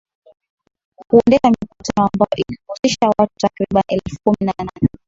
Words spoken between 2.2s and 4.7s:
ilihusisha watu takribani elfu kumi na